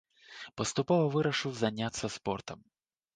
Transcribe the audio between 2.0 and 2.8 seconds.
спортам.